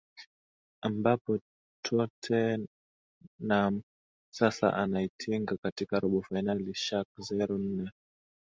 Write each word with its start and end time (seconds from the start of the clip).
ambapo 0.81 1.39
totternam 1.83 3.81
sasa 4.31 4.73
anaitinga 4.73 5.57
katika 5.63 5.99
robo 5.99 6.21
fainali 6.21 6.73
shak 6.73 7.07
zero 7.27 7.57
nne 7.57 7.91